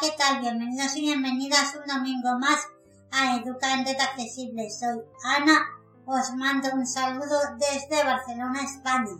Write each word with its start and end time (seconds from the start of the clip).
¿Qué 0.00 0.12
tal? 0.16 0.40
Bienvenidos 0.40 0.94
y 0.96 1.00
bienvenidas 1.00 1.74
un 1.74 1.84
domingo 1.92 2.38
más 2.38 2.68
a 3.10 3.36
Educa 3.36 3.74
en 3.74 3.84
Red 3.84 4.00
Accesible. 4.00 4.70
Soy 4.70 5.00
Ana, 5.24 5.58
os 6.06 6.34
mando 6.36 6.68
un 6.74 6.86
saludo 6.86 7.36
desde 7.58 8.04
Barcelona, 8.04 8.62
España. 8.62 9.16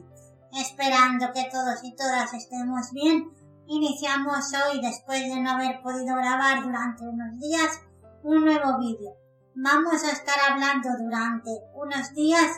Esperando 0.53 1.33
que 1.33 1.49
todos 1.51 1.83
y 1.83 1.97
todas 1.97 2.33
estemos 2.33 2.93
bien, 2.93 3.29
iniciamos 3.67 4.53
hoy, 4.55 4.81
después 4.81 5.21
de 5.23 5.41
no 5.41 5.51
haber 5.51 5.83
podido 5.83 6.15
grabar 6.15 6.63
durante 6.63 7.09
unos 7.09 7.41
días, 7.41 7.81
un 8.23 8.45
nuevo 8.45 8.79
vídeo. 8.79 9.17
Vamos 9.57 10.05
a 10.05 10.13
estar 10.13 10.39
hablando 10.49 10.91
durante 10.97 11.51
unos 11.75 12.15
días 12.15 12.53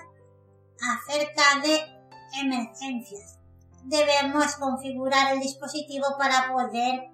acerca 0.79 1.61
de 1.63 1.81
emergencias. 2.39 3.39
Debemos 3.85 4.57
configurar 4.57 5.33
el 5.33 5.41
dispositivo 5.41 6.05
para 6.19 6.53
poder 6.53 7.09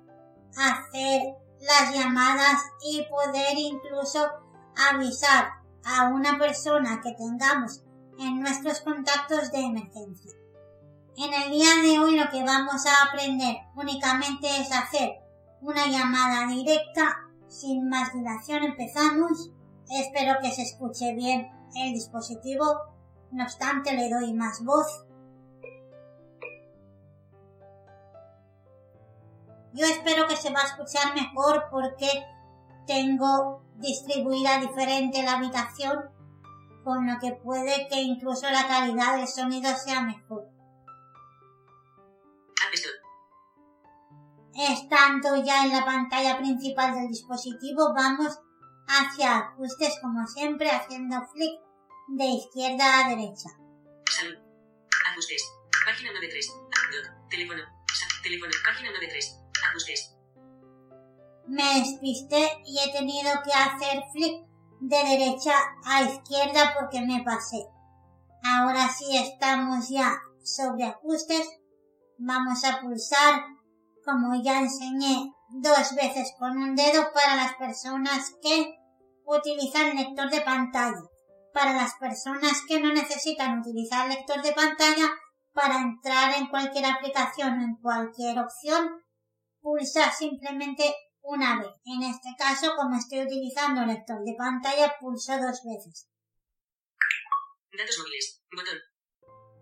hacer 0.57 1.35
las 1.61 1.95
llamadas 1.95 2.61
y 2.85 3.03
poder 3.05 3.57
incluso 3.57 4.27
avisar 4.91 5.49
a 5.85 6.09
una 6.09 6.39
persona 6.39 7.01
que 7.03 7.13
tengamos 7.13 7.83
en 8.19 8.41
nuestros 8.41 8.81
contactos 8.81 9.53
de 9.53 9.61
emergencia. 9.61 10.33
En 11.17 11.33
el 11.33 11.51
día 11.51 11.71
de 11.83 11.99
hoy 11.99 12.17
lo 12.17 12.29
que 12.31 12.43
vamos 12.43 12.85
a 12.87 13.05
aprender 13.09 13.57
únicamente 13.75 14.49
es 14.61 14.71
hacer 14.71 15.13
una 15.63 15.87
llamada 15.87 16.47
directa. 16.47 17.17
Sin 17.49 17.89
más 17.89 18.13
dilación 18.13 18.65
empezamos. 18.65 19.51
Espero 19.89 20.35
que 20.43 20.53
se 20.53 20.63
escuche 20.63 21.15
bien 21.15 21.49
el 21.75 21.95
dispositivo. 21.95 22.65
No 23.31 23.45
obstante 23.45 23.95
le 23.95 24.11
doy 24.11 24.35
más 24.35 24.63
voz 24.63 25.06
Yo 29.77 29.85
espero 29.85 30.27
que 30.27 30.37
se 30.37 30.51
va 30.51 30.61
a 30.61 30.65
escuchar 30.65 31.15
mejor 31.15 31.67
porque 31.71 32.09
tengo 32.87 33.63
distribuida 33.75 34.59
diferente 34.59 35.23
la 35.23 35.35
habitación, 35.35 35.99
con 36.83 37.07
lo 37.07 37.19
que 37.21 37.33
puede 37.33 37.87
que 37.89 38.01
incluso 38.01 38.51
la 38.51 38.67
calidad 38.67 39.17
del 39.17 39.29
sonido 39.29 39.77
sea 39.77 40.01
mejor. 40.01 40.49
Estando 44.55 45.37
ya 45.45 45.67
en 45.67 45.73
la 45.73 45.85
pantalla 45.85 46.39
principal 46.39 46.95
del 46.95 47.09
dispositivo, 47.09 47.93
vamos 47.95 48.39
hacia 48.89 49.37
ajustes 49.37 49.99
como 50.01 50.27
siempre, 50.27 50.71
haciendo 50.71 51.21
flick 51.35 51.61
de 52.09 52.25
izquierda 52.25 53.05
a 53.05 53.09
derecha. 53.11 53.51
Salud. 54.11 54.39
Ajustes. 55.11 55.45
Página 55.85 56.13
93. 56.13 56.53
Teléfono. 57.29 57.63
Teléfono. 58.23 58.53
Página 58.65 58.91
93. 58.93 59.46
Me 61.47 61.81
despisté 61.81 62.63
y 62.65 62.79
he 62.79 62.93
tenido 62.93 63.31
que 63.45 63.53
hacer 63.53 64.03
flick 64.13 64.47
de 64.81 64.97
derecha 64.97 65.55
a 65.85 66.03
izquierda 66.03 66.75
porque 66.79 67.01
me 67.01 67.23
pasé. 67.23 67.67
Ahora 68.43 68.89
sí 68.89 69.17
estamos 69.17 69.89
ya 69.89 70.19
sobre 70.43 70.85
ajustes. 70.85 71.49
Vamos 72.19 72.65
a 72.65 72.81
pulsar, 72.81 73.43
como 74.05 74.41
ya 74.43 74.61
enseñé, 74.61 75.33
dos 75.51 75.95
veces 75.95 76.33
con 76.39 76.57
un 76.57 76.75
dedo 76.75 77.13
para 77.13 77.37
las 77.37 77.55
personas 77.55 78.33
que 78.43 78.79
utilizan 79.25 79.97
lector 79.97 80.31
de 80.31 80.41
pantalla. 80.41 81.03
Para 81.53 81.75
las 81.75 81.95
personas 81.95 82.63
que 82.69 82.81
no 82.81 82.93
necesitan 82.93 83.61
utilizar 83.61 84.09
lector 84.09 84.43
de 84.43 84.53
pantalla, 84.53 85.11
para 85.53 85.81
entrar 85.81 86.35
en 86.35 86.49
cualquier 86.49 86.85
aplicación 86.85 87.59
o 87.59 87.63
en 87.63 87.77
cualquier 87.77 88.39
opción, 88.39 88.91
pulsar 89.67 90.13
simplemente 90.15 90.95
una 91.23 91.59
vez. 91.59 91.73
En 91.85 92.01
este 92.05 92.29
caso, 92.39 92.77
como 92.77 92.97
estoy 92.97 93.23
utilizando 93.23 93.83
el 93.83 93.89
lector 93.89 94.23
de 94.25 94.37
pantalla, 94.39 94.95
pulso 95.01 95.33
dos 95.33 95.61
veces. 95.65 96.09
Datos 97.77 97.99
móviles. 97.99 98.43
Botón. 98.55 98.79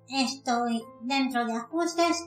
Estoy 0.08 0.84
dentro 1.00 1.46
de 1.46 1.54
ajustes. 1.54 2.20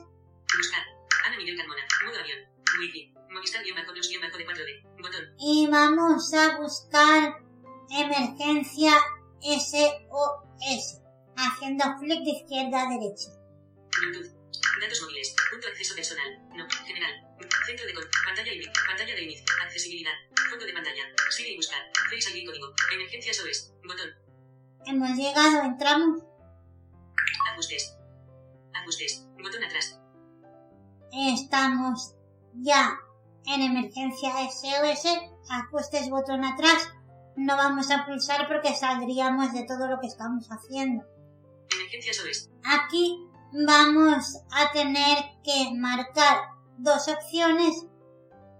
Buscar. 0.56 0.82
Ana 1.24 1.36
Miguel 1.36 1.56
Carmona. 1.56 1.82
Modo 2.04 2.18
avión. 2.18 2.38
Wi-Fi. 2.80 3.14
Movistar 3.30 3.62
bajo 3.76 3.92
guion 3.92 4.22
bajo 4.22 4.38
de 4.38 4.46
4D. 4.46 5.00
Botón. 5.00 5.24
Y 5.38 5.68
vamos 5.70 6.34
a 6.34 6.58
buscar 6.58 7.36
emergencia 7.90 8.92
SOS. 9.40 11.00
Haciendo 11.36 11.84
flick 12.00 12.24
de 12.24 12.30
izquierda 12.30 12.82
a 12.82 12.90
derecha. 12.90 13.30
Bluetooth. 14.00 14.37
Datos 14.80 15.02
móviles. 15.02 15.34
Punto 15.50 15.68
acceso 15.68 15.94
personal. 15.94 16.30
No. 16.54 16.66
General. 16.86 17.28
Centro 17.66 17.86
de 17.86 17.94
pantalla 17.94 18.52
pantalla 18.98 19.14
de 19.14 19.22
inicio, 19.22 19.44
accesibilidad, 19.62 20.12
fondo 20.50 20.64
de 20.64 20.72
pantalla, 20.72 21.04
sigue 21.30 21.52
y 21.52 21.56
buscar, 21.56 21.80
Face 22.10 22.36
ID 22.36 22.46
código, 22.46 22.74
emergencias 22.92 23.40
OS, 23.40 23.72
botón. 23.84 24.10
Hemos 24.86 25.16
llegado, 25.16 25.62
entramos. 25.62 26.22
Ajustes. 27.52 27.96
Ajustes, 28.74 29.24
botón 29.40 29.62
atrás. 29.62 30.00
Estamos 31.12 32.14
ya 32.54 32.98
en 33.46 33.62
emergencia 33.62 34.30
SOS, 34.50 35.04
ajustes 35.48 36.10
botón 36.10 36.44
atrás. 36.44 36.88
No 37.36 37.56
vamos 37.56 37.90
a 37.90 38.04
pulsar 38.04 38.48
porque 38.48 38.74
saldríamos 38.74 39.52
de 39.52 39.64
todo 39.64 39.86
lo 39.86 40.00
que 40.00 40.08
estamos 40.08 40.48
haciendo. 40.50 41.04
Emergencias 41.70 42.18
OS. 42.20 42.50
Aquí 42.64 43.27
vamos 43.52 44.38
a 44.50 44.72
tener 44.72 45.18
que 45.44 45.70
marcar 45.74 46.38
dos 46.78 47.08
opciones 47.08 47.86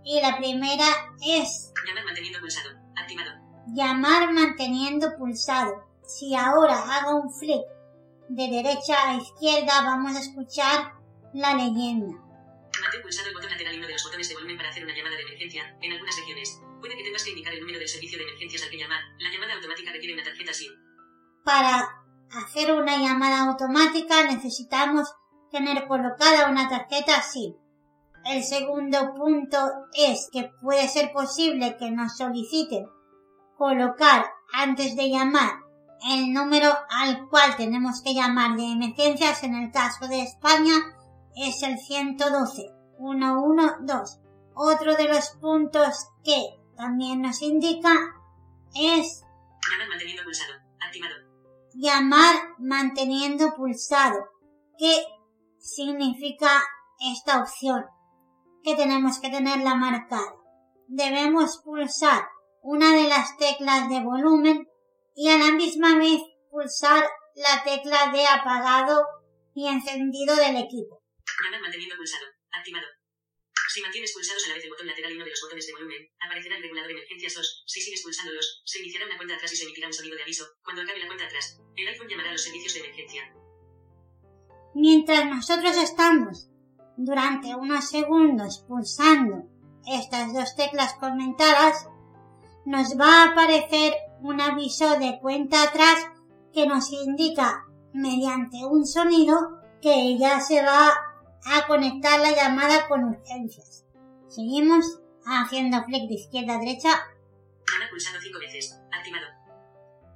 y 0.04 0.20
la 0.20 0.36
primera 0.38 0.86
es 1.20 1.72
llamar 1.86 2.04
manteniendo 2.04 2.40
pulsado, 2.40 2.70
activado. 2.96 3.30
Llamar 3.74 4.32
manteniendo 4.32 5.16
pulsado. 5.18 5.84
Si 6.06 6.34
ahora 6.34 6.76
hago 6.76 7.20
un 7.20 7.30
flick 7.32 7.62
de 8.30 8.48
derecha 8.48 9.10
a 9.10 9.16
izquierda 9.16 9.82
vamos 9.82 10.16
a 10.16 10.20
escuchar 10.20 10.94
la 11.34 11.54
leyenda. 11.54 12.16
Mantén 12.80 13.02
pulsado 13.02 13.28
el 13.28 13.34
botón 13.34 13.50
lateral 13.50 13.74
y 13.74 13.78
uno 13.78 13.86
de 13.86 13.92
los 13.92 14.04
botones 14.04 14.28
de 14.28 14.34
volumen 14.34 14.56
para 14.56 14.70
hacer 14.70 14.84
una 14.84 14.96
llamada 14.96 15.16
de 15.16 15.22
emergencia. 15.22 15.76
En 15.82 15.92
algunas 15.92 16.16
regiones, 16.16 16.60
puede 16.80 16.96
que 16.96 17.02
tengas 17.02 17.24
que 17.24 17.30
indicar 17.30 17.52
el 17.52 17.60
número 17.60 17.78
del 17.78 17.88
servicio 17.88 18.18
de 18.18 18.24
emergencias 18.24 18.62
al 18.62 18.70
que 18.70 18.78
llamar. 18.78 19.00
La 19.18 19.30
llamada 19.30 19.54
automática 19.54 19.92
requiere 19.92 20.14
una 20.14 20.24
tarjeta 20.24 20.52
SIM. 20.52 20.72
Para 21.44 22.07
hacer 22.32 22.72
una 22.72 22.98
llamada 22.98 23.48
automática 23.48 24.24
necesitamos 24.24 25.14
tener 25.50 25.86
colocada 25.86 26.50
una 26.50 26.68
tarjeta 26.68 27.22
SIM. 27.22 27.54
El 28.24 28.44
segundo 28.44 29.14
punto 29.14 29.58
es 29.94 30.28
que 30.32 30.50
puede 30.60 30.88
ser 30.88 31.12
posible 31.12 31.76
que 31.78 31.90
nos 31.90 32.16
soliciten 32.16 32.86
colocar 33.56 34.26
antes 34.52 34.96
de 34.96 35.10
llamar 35.10 35.68
el 36.08 36.32
número 36.32 36.70
al 36.90 37.28
cual 37.28 37.56
tenemos 37.56 38.02
que 38.02 38.14
llamar 38.14 38.56
de 38.56 38.72
emergencias. 38.72 39.42
En 39.42 39.54
el 39.54 39.70
caso 39.70 40.06
de 40.08 40.22
España 40.22 40.74
es 41.34 41.62
el 41.62 41.78
112 41.78 42.74
112. 42.98 44.20
Otro 44.54 44.96
de 44.96 45.08
los 45.08 45.30
puntos 45.40 46.08
que 46.24 46.58
también 46.76 47.22
nos 47.22 47.42
indica 47.42 47.94
es 48.74 49.24
activado. 50.80 51.27
Llamar 51.80 52.36
manteniendo 52.58 53.54
pulsado. 53.54 54.18
¿Qué 54.76 55.04
significa 55.58 56.62
esta 57.00 57.40
opción? 57.40 57.84
que 58.62 58.76
tenemos 58.76 59.18
que 59.20 59.30
tenerla 59.30 59.74
marcada. 59.74 60.34
Debemos 60.88 61.60
pulsar 61.64 62.28
una 62.62 62.94
de 62.94 63.08
las 63.08 63.36
teclas 63.38 63.88
de 63.88 64.00
volumen 64.00 64.68
y 65.14 65.30
a 65.30 65.38
la 65.38 65.52
misma 65.52 65.96
vez 65.98 66.20
pulsar 66.50 67.08
la 67.34 67.62
tecla 67.64 68.10
de 68.12 68.26
apagado 68.26 69.06
y 69.54 69.68
encendido 69.68 70.34
del 70.36 70.56
equipo. 70.56 71.02
Manteniendo 71.62 71.96
pulsado. 71.96 72.26
Activado. 72.52 72.86
Si 73.68 73.82
mantienes 73.82 74.12
pulsados 74.12 74.44
a 74.46 74.48
la 74.48 74.54
vez 74.54 74.64
el 74.64 74.70
botón 74.70 74.86
lateral 74.86 75.12
y 75.12 75.16
uno 75.16 75.24
de 75.24 75.30
los 75.30 75.42
botones 75.42 75.66
de 75.66 75.72
volumen, 75.74 76.08
aparecerá 76.20 76.56
el 76.56 76.62
regulador 76.62 76.90
emergencias 76.90 77.34
2. 77.34 77.64
Si 77.66 77.80
sigues 77.82 78.02
pulsándolos, 78.02 78.62
se 78.64 78.80
iniciará 78.80 79.04
una 79.06 79.16
cuenta 79.18 79.34
atrás 79.34 79.52
y 79.52 79.56
se 79.56 79.64
emitirá 79.64 79.88
un 79.88 79.92
sonido 79.92 80.16
de 80.16 80.22
aviso. 80.22 80.46
Cuando 80.64 80.82
acabe 80.82 81.00
la 81.00 81.06
cuenta 81.06 81.26
atrás, 81.26 81.60
el 81.76 81.88
iPhone 81.88 82.08
llamará 82.08 82.30
a 82.30 82.32
los 82.32 82.42
servicios 82.42 82.74
de 82.74 82.80
emergencia. 82.80 83.22
Mientras 84.74 85.26
nosotros 85.26 85.76
estamos 85.76 86.48
durante 86.96 87.54
unos 87.54 87.88
segundos 87.90 88.64
pulsando 88.66 89.44
estas 89.86 90.32
dos 90.32 90.56
teclas 90.56 90.94
comentadas, 90.94 91.88
nos 92.64 92.98
va 92.98 93.22
a 93.22 93.32
aparecer 93.32 93.94
un 94.22 94.40
aviso 94.40 94.98
de 94.98 95.18
cuenta 95.20 95.64
atrás 95.64 96.06
que 96.52 96.66
nos 96.66 96.90
indica 96.90 97.66
mediante 97.92 98.64
un 98.64 98.86
sonido 98.86 99.60
que 99.80 100.16
ya 100.18 100.40
se 100.40 100.62
va 100.62 101.07
a 101.44 101.66
conectar 101.66 102.20
la 102.20 102.32
llamada 102.32 102.88
con 102.88 103.04
urgencias. 103.04 103.84
Seguimos 104.28 105.00
haciendo 105.24 105.84
clic 105.84 106.08
de 106.08 106.14
izquierda 106.14 106.56
a 106.56 106.58
derecha. 106.58 106.90
pulsado 107.90 108.18
cinco 108.20 108.38
veces. 108.38 108.80
Activado. 108.92 109.26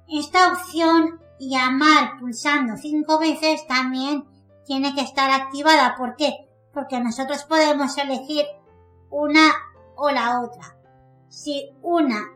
Esta 0.07 0.51
opción 0.51 1.21
llamar 1.39 2.19
pulsando 2.19 2.77
cinco 2.77 3.19
veces 3.19 3.65
también 3.67 4.25
tiene 4.65 4.93
que 4.95 5.01
estar 5.01 5.29
activada. 5.29 5.95
¿Por 5.95 6.15
qué? 6.15 6.49
Porque 6.73 6.99
nosotros 6.99 7.43
podemos 7.43 7.97
elegir 7.97 8.45
una 9.09 9.53
o 9.95 10.09
la 10.09 10.41
otra. 10.41 10.75
Si 11.29 11.71
una 11.81 12.31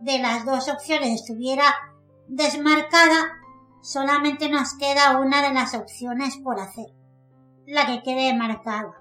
de 0.00 0.18
las 0.18 0.44
dos 0.44 0.68
opciones 0.68 1.20
estuviera 1.20 1.64
desmarcada, 2.28 3.32
solamente 3.82 4.48
nos 4.48 4.74
queda 4.74 5.18
una 5.18 5.42
de 5.42 5.54
las 5.54 5.74
opciones 5.74 6.36
por 6.36 6.58
hacer, 6.60 6.86
la 7.70 7.86
que 7.86 8.02
quede 8.02 8.34
marcada. 8.34 8.92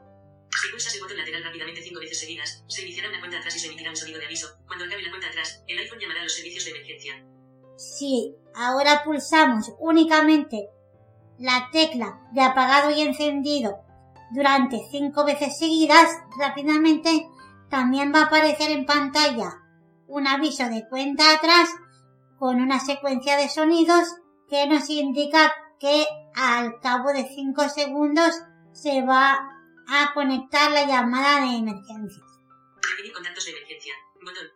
Si 0.52 0.70
pulsas 0.70 0.94
el 0.94 1.02
botón 1.02 1.18
lateral 1.18 1.44
rápidamente 1.44 1.82
cinco 1.82 2.00
veces 2.00 2.20
seguidas, 2.20 2.64
se 2.68 2.84
iniciará 2.84 3.10
una 3.10 3.20
cuenta 3.20 3.40
atrás 3.40 3.56
y 3.56 3.60
se 3.60 3.68
emitirá 3.68 3.90
un 3.90 3.96
sonido 3.96 4.20
de 4.20 4.26
aviso. 4.28 4.48
Cuando 4.68 4.86
acabe 4.86 5.02
la 5.02 5.10
cuenta 5.10 5.28
atrás, 5.28 5.64
el 5.68 5.80
iPhone 5.80 6.00
llamará 6.00 6.20
a 6.20 6.24
los 6.24 6.36
servicios 6.36 6.66
de 6.66 6.72
emergencia. 6.72 7.26
Si 7.78 8.36
ahora 8.54 9.04
pulsamos 9.04 9.72
únicamente 9.80 10.70
la 11.40 11.70
tecla 11.72 12.22
de 12.32 12.42
apagado 12.42 12.92
y 12.92 13.02
encendido 13.02 13.80
durante 14.32 14.88
cinco 14.92 15.26
veces 15.26 15.58
seguidas, 15.58 16.08
rápidamente 16.38 17.28
también 17.70 18.14
va 18.14 18.22
a 18.22 18.26
aparecer 18.26 18.70
en 18.70 18.86
pantalla 18.86 19.64
un 20.08 20.28
aviso 20.28 20.70
de 20.70 20.88
cuenta 20.90 21.34
atrás 21.34 21.70
con 22.38 22.62
una 22.62 22.80
secuencia 22.80 23.36
de 23.36 23.50
sonidos 23.50 24.16
que 24.48 24.68
nos 24.68 24.90
indica 24.90 25.54
que 25.80 26.06
al 26.36 26.80
cabo 26.82 27.14
de 27.14 27.28
5 27.28 27.70
segundos 27.70 28.32
se 28.74 29.02
va 29.02 29.40
a 29.88 30.14
conectar 30.14 30.72
la 30.72 30.86
llamada 30.86 31.42
de 31.42 31.58
emergencia. 31.58 32.24
Definir 32.82 33.14
contactos 33.14 33.46
de 33.46 33.52
emergencia. 33.52 33.94
Botón. 34.24 34.48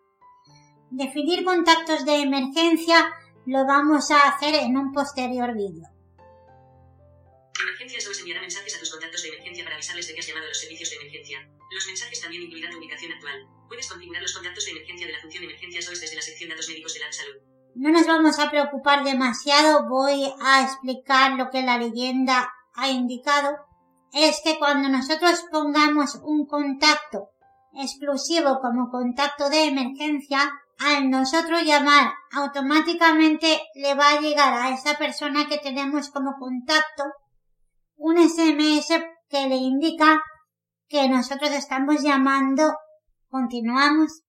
Definir 0.91 1.43
contactos 1.43 2.05
de 2.05 2.21
emergencia 2.21 3.13
lo 3.45 3.65
vamos 3.65 4.11
a 4.11 4.29
hacer 4.29 4.55
en 4.55 4.77
un 4.77 4.91
posterior 4.93 5.53
vídeo. 5.53 5.87
Emergencias 7.61 8.07
os 8.07 8.19
enviará 8.19 8.41
mensajes 8.41 8.75
a 8.75 8.79
tus 8.79 8.91
contactos 8.91 9.21
de 9.23 9.29
emergencia 9.29 9.63
para 9.63 9.75
avisarles 9.75 10.07
de 10.07 10.13
que 10.13 10.19
has 10.19 10.27
llamado 10.27 10.45
a 10.45 10.49
los 10.49 10.59
servicios 10.59 10.89
de 10.89 10.95
emergencia. 10.97 11.49
Los 11.71 11.87
mensajes 11.87 12.21
también 12.21 12.43
incluirán 12.43 12.71
tu 12.71 12.77
ubicación 12.77 13.11
actual. 13.13 13.47
Puedes 13.67 13.89
configurar 13.89 14.21
los 14.21 14.33
contactos 14.33 14.65
de 14.65 14.71
emergencia 14.71 15.07
de 15.07 15.13
la 15.13 15.19
función 15.19 15.43
Emergencias 15.43 15.89
OS 15.89 16.01
desde 16.01 16.15
la 16.15 16.21
sección 16.21 16.49
Datos 16.49 16.69
médicos 16.69 16.93
de 16.93 16.99
la 16.99 17.11
salud. 17.11 17.35
No 17.75 17.89
nos 17.89 18.05
vamos 18.05 18.37
a 18.37 18.51
preocupar 18.51 19.03
demasiado, 19.03 19.87
voy 19.89 20.31
a 20.41 20.63
explicar 20.63 21.33
lo 21.33 21.49
que 21.49 21.63
la 21.63 21.77
leyenda 21.77 22.53
ha 22.75 22.89
indicado. 22.89 23.57
Es 24.13 24.41
que 24.43 24.59
cuando 24.59 24.89
nosotros 24.89 25.43
pongamos 25.51 26.15
un 26.23 26.45
contacto 26.45 27.29
exclusivo 27.73 28.59
como 28.61 28.89
contacto 28.89 29.49
de 29.49 29.65
emergencia, 29.65 30.51
al 30.79 31.09
nosotros 31.09 31.63
llamar 31.63 32.13
automáticamente 32.31 33.61
le 33.75 33.95
va 33.95 34.11
a 34.11 34.19
llegar 34.19 34.53
a 34.53 34.69
esa 34.69 34.97
persona 34.97 35.47
que 35.47 35.57
tenemos 35.57 36.09
como 36.09 36.33
contacto 36.37 37.03
un 37.95 38.17
SMS 38.17 38.89
que 39.29 39.47
le 39.47 39.55
indica 39.55 40.21
que 40.87 41.09
nosotros 41.09 41.51
estamos 41.51 42.03
llamando. 42.03 42.71
Continuamos. 43.29 44.21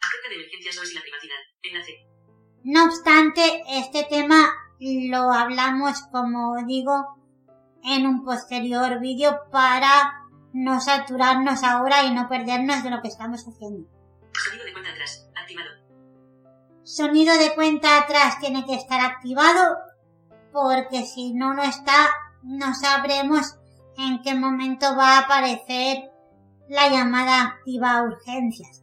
Acerca 0.00 0.28
de 0.28 0.34
emergencias 0.34 0.78
OS 0.78 0.90
y 0.90 0.94
la 0.94 1.02
privacidad. 1.02 1.36
Enlace. 1.62 1.92
No 2.64 2.84
obstante, 2.86 3.62
este 3.68 4.04
tema 4.04 4.52
lo 4.80 5.32
hablamos, 5.32 6.02
como 6.10 6.56
digo, 6.66 7.23
en 7.84 8.06
un 8.06 8.24
posterior 8.24 8.98
vídeo 9.00 9.40
para 9.52 10.24
no 10.52 10.80
saturarnos 10.80 11.62
ahora 11.62 12.04
y 12.04 12.14
no 12.14 12.28
perdernos 12.28 12.82
de 12.82 12.90
lo 12.90 13.02
que 13.02 13.08
estamos 13.08 13.46
haciendo. 13.46 13.88
Sonido 14.32 14.64
de 14.64 14.72
cuenta 14.72 14.90
atrás. 14.90 15.28
Activado. 15.34 15.70
Sonido 16.82 17.36
de 17.38 17.54
cuenta 17.54 17.98
atrás 17.98 18.38
tiene 18.40 18.64
que 18.64 18.74
estar 18.74 19.00
activado 19.00 19.76
porque 20.52 21.04
si 21.04 21.34
no 21.34 21.54
lo 21.54 21.62
está, 21.62 22.10
no 22.42 22.74
sabremos 22.74 23.56
en 23.96 24.22
qué 24.22 24.34
momento 24.34 24.96
va 24.96 25.18
a 25.18 25.20
aparecer 25.20 26.10
la 26.68 26.88
llamada 26.88 27.42
activa 27.42 27.98
a 27.98 28.02
urgencias. 28.02 28.82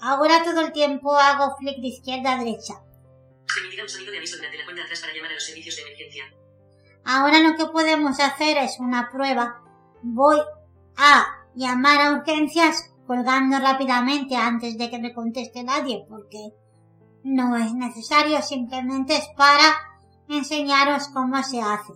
Ahora 0.00 0.42
todo 0.44 0.60
el 0.60 0.72
tiempo 0.72 1.16
hago 1.16 1.56
flick 1.58 1.80
de 1.80 1.88
izquierda 1.88 2.32
a 2.32 2.38
derecha. 2.38 2.74
Se 3.46 3.60
emitirá 3.60 3.84
un 3.84 3.88
sonido 3.88 4.12
de 4.12 4.18
aviso 4.18 4.36
durante 4.36 4.58
la 4.58 4.64
cuenta 4.64 4.82
atrás 4.82 5.00
para 5.00 5.14
llamar 5.14 5.30
a 5.30 5.34
los 5.34 5.44
servicios 5.44 5.76
de 5.76 5.82
emergencia. 5.82 6.24
Ahora 7.10 7.38
lo 7.40 7.56
que 7.56 7.64
podemos 7.72 8.20
hacer 8.20 8.58
es 8.58 8.78
una 8.78 9.08
prueba. 9.10 9.62
Voy 10.02 10.38
a 10.98 11.26
llamar 11.54 12.02
a 12.02 12.12
urgencias 12.12 12.92
colgando 13.06 13.58
rápidamente 13.58 14.36
antes 14.36 14.76
de 14.76 14.90
que 14.90 14.98
me 14.98 15.14
conteste 15.14 15.64
nadie 15.64 16.04
porque 16.06 16.52
no 17.24 17.56
es 17.56 17.72
necesario, 17.72 18.42
simplemente 18.42 19.16
es 19.16 19.26
para 19.38 19.74
enseñaros 20.28 21.08
cómo 21.08 21.42
se 21.42 21.62
hace. 21.62 21.94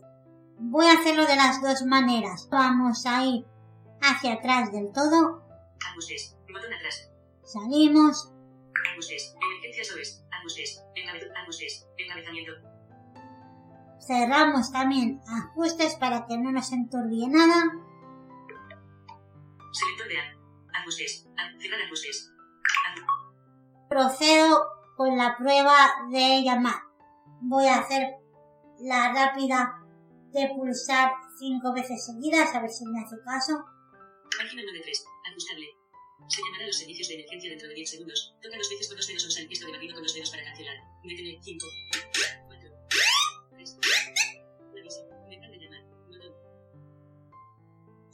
Voy 0.57 0.87
a 0.87 0.95
hacerlo 0.95 1.27
de 1.27 1.37
las 1.37 1.61
dos 1.61 1.83
maneras. 1.83 2.49
Vamos 2.51 3.05
a 3.05 3.23
ir 3.23 3.45
hacia 4.01 4.33
atrás 4.33 4.73
del 4.73 4.93
todo. 4.93 5.43
Botón 6.51 6.73
atrás. 6.73 7.11
Salimos. 7.45 8.33
Emergencias. 8.89 10.87
Encabezamiento. 11.99 12.72
Cerramos 14.07 14.73
también 14.73 15.21
ajustes 15.29 15.95
para 15.95 16.27
que 16.27 16.37
no 16.37 16.51
nos 16.51 16.73
enturbie 16.73 17.29
nada. 17.29 17.71
Selector 19.73 20.09
de 20.09 20.19
Ajustes. 20.75 21.29
Cerrar 21.59 21.83
ajustes. 21.83 22.33
Procedo 23.89 24.67
con 24.97 25.17
la 25.17 25.37
prueba 25.37 25.77
de 26.11 26.43
llamar. 26.43 26.83
Voy 27.43 27.67
a 27.67 27.79
hacer 27.79 28.03
la 28.81 29.13
rápida 29.13 29.79
de 30.33 30.49
pulsar 30.57 31.13
cinco 31.39 31.73
veces 31.73 32.05
seguidas, 32.05 32.55
a 32.55 32.61
ver 32.61 32.71
si 32.71 32.85
me 32.87 33.01
hace 33.01 33.17
caso. 33.25 33.65
Página 34.37 34.63
93. 34.63 35.05
Ajustable. 35.31 35.67
Se 36.29 36.41
llamará 36.43 36.65
a 36.65 36.67
los 36.67 36.79
servicios 36.79 37.09
de 37.09 37.15
emergencia 37.15 37.51
dentro 37.51 37.69
de 37.69 37.75
10 37.75 37.91
segundos. 37.91 38.35
Toca 38.43 38.57
dos 38.57 38.71
veces 38.71 38.89
con 38.89 38.97
dos 38.97 39.07
dedos 39.07 39.39
un 39.39 39.49
gesto 39.49 39.67
de 39.67 39.73
barrido 39.73 39.95
con 39.95 40.03
dos 40.03 40.15
dedos 40.15 40.31
para 40.31 40.45
cancelar. 40.45 40.77
Detener. 41.05 41.39
5, 41.43 41.67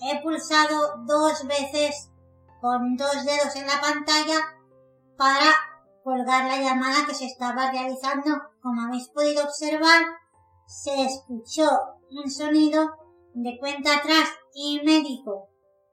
He 0.01 0.23
pulsado 0.23 1.05
dos 1.05 1.47
veces 1.47 2.11
con 2.61 2.97
dos 2.97 3.25
dedos 3.25 3.57
en 3.57 3.67
la 3.67 3.81
pantalla 3.81 4.57
para 5.17 5.55
colgar 6.05 6.45
la 6.47 6.61
llamada 6.61 7.07
que 7.07 7.15
se 7.15 7.27
estaba 7.27 7.71
realizando. 7.71 8.31
Como 8.63 8.83
habéis 8.83 9.09
podido 9.09 9.45
observar, 9.45 10.03
se 10.67 11.05
escuchó 11.05 11.69
un 12.11 12.31
sonido 12.31 12.91
de 13.35 13.59
cuenta 13.59 13.97
atrás 13.97 14.29
y 14.55 14.81
me 14.85 15.01
dijo, 15.01 15.49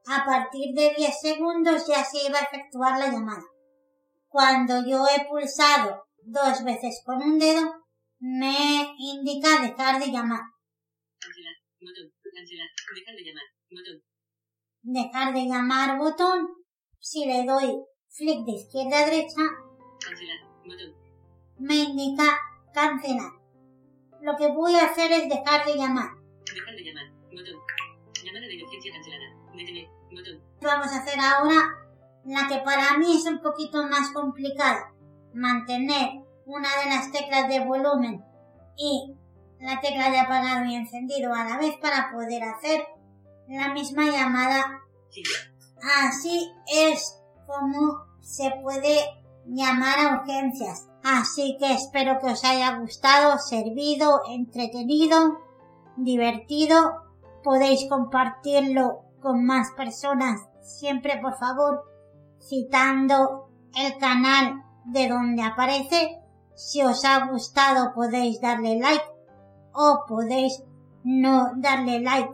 a 0.07 0.23
partir 0.23 0.75
de 0.75 0.93
10 0.95 1.19
segundos 1.19 1.87
ya 1.87 2.03
se 2.03 2.27
iba 2.27 2.39
a 2.39 2.43
efectuar 2.43 2.99
la 2.99 3.07
llamada. 3.07 3.43
Cuando 4.27 4.85
yo 4.85 5.05
he 5.07 5.27
pulsado 5.27 6.05
dos 6.23 6.63
veces 6.63 7.01
con 7.05 7.21
un 7.21 7.39
dedo, 7.39 7.85
me 8.19 8.93
indica 8.97 9.61
dejar 9.61 9.99
de 9.99 10.11
llamar. 10.11 10.41
Cancelar. 11.19 11.55
Cancelar. 11.79 12.67
Dejar 12.93 13.15
de 13.15 13.23
llamar. 13.23 13.43
Botón. 13.75 14.01
Dejar 14.83 15.33
de 15.33 15.47
llamar 15.47 15.97
botón. 15.97 16.47
Si 17.01 17.25
le 17.25 17.43
doy 17.45 17.83
flick 18.07 18.45
de 18.45 18.53
izquierda 18.53 18.99
a 18.99 19.05
derecha, 19.05 19.41
Cancelar. 19.99 20.37
Botón. 20.65 20.95
me 21.57 21.75
indica 21.75 22.39
cancelar. 22.73 23.33
Lo 24.21 24.37
que 24.37 24.47
voy 24.47 24.75
a 24.75 24.85
hacer 24.85 25.11
es 25.11 25.27
dejar 25.27 25.65
de 25.65 25.75
llamar. 25.75 26.09
Dejar 26.53 26.73
de 26.73 26.83
llamar. 26.85 27.11
Botón. 27.33 27.57
Llamada 28.23 28.47
de 28.47 28.53
emergencia 28.53 28.93
cancelada. 28.93 29.25
Detener. 29.53 29.87
Botón. 30.09 30.41
Vamos 30.61 30.87
a 30.93 30.99
hacer 31.01 31.19
ahora 31.19 31.75
la 32.23 32.47
que 32.47 32.63
para 32.63 32.97
mí 32.97 33.17
es 33.17 33.25
un 33.25 33.41
poquito 33.41 33.83
más 33.89 34.11
complicada. 34.13 34.93
Mantener 35.33 36.23
una 36.45 36.69
de 36.81 36.89
las 36.91 37.11
teclas 37.11 37.49
de 37.49 37.59
volumen 37.65 38.23
y 38.77 39.17
la 39.59 39.81
tecla 39.81 40.11
de 40.11 40.19
apagado 40.19 40.63
y 40.63 40.75
encendido 40.75 41.33
a 41.33 41.43
la 41.43 41.57
vez 41.57 41.75
para 41.81 42.11
poder 42.13 42.41
hacer 42.43 42.94
la 43.47 43.73
misma 43.73 44.05
llamada. 44.05 44.81
Cinco. 45.09 45.29
Así 46.07 46.51
es 46.67 47.21
como 47.45 48.05
se 48.21 48.51
puede 48.61 48.97
llamar 49.45 49.99
a 49.99 50.21
urgencias. 50.21 50.87
Así 51.03 51.57
que 51.59 51.73
espero 51.73 52.19
que 52.19 52.31
os 52.31 52.43
haya 52.43 52.79
gustado, 52.79 53.37
servido, 53.37 54.21
entretenido, 54.27 55.39
divertido. 55.97 57.03
Podéis 57.43 57.87
compartirlo 57.87 59.03
con 59.21 59.45
más 59.45 59.71
personas. 59.71 60.41
Siempre, 60.61 61.19
por 61.21 61.37
favor, 61.37 61.83
citando 62.39 63.49
el 63.75 63.97
canal 63.99 64.63
de 64.85 65.07
donde 65.09 65.43
aparece. 65.43 66.19
Si 66.55 66.81
os 66.81 67.03
ha 67.05 67.27
gustado 67.27 67.93
podéis 67.93 68.39
darle 68.41 68.79
like 68.79 69.05
o 69.73 70.05
podéis 70.07 70.63
no 71.03 71.51
darle 71.57 71.99
like 71.99 72.29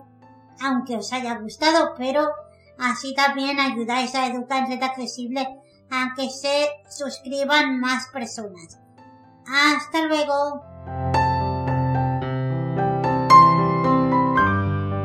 aunque 0.63 0.97
os 0.97 1.11
haya 1.13 1.37
gustado, 1.39 1.93
pero 1.97 2.29
así 2.77 3.13
también 3.13 3.59
ayudáis 3.59 4.15
a 4.15 4.27
Educar 4.27 4.67
Red 4.67 4.83
Accesible 4.83 5.47
a 5.89 6.13
que 6.15 6.29
se 6.29 6.69
suscriban 6.89 7.79
más 7.79 8.07
personas. 8.07 8.79
Hasta 9.45 10.03
luego. 10.05 10.70